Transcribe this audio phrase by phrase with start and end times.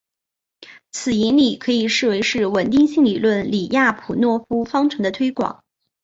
[0.91, 5.63] 此引理可以视为是稳定性理论李亚普诺夫方程的推广。